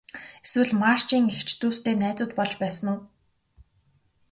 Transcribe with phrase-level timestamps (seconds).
[0.45, 2.99] Эсвэл Марчийн эгч дүүстэй найзууд болж байсан уу?